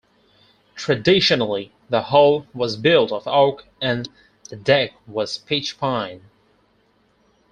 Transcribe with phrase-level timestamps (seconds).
[0.73, 4.09] Traditionally, the hull was built of oak and
[4.49, 6.21] the deck was pitch pine.